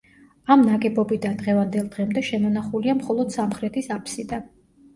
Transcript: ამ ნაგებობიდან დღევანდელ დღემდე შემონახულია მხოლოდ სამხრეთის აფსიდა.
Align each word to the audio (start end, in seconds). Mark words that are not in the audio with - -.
ამ 0.53 0.61
ნაგებობიდან 0.69 1.37
დღევანდელ 1.41 1.85
დღემდე 1.97 2.25
შემონახულია 2.31 2.99
მხოლოდ 3.03 3.39
სამხრეთის 3.39 3.95
აფსიდა. 4.01 4.45